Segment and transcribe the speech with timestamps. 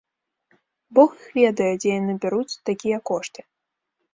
[0.99, 3.41] Бог іх ведае, дзе яны бяруць такія кошты.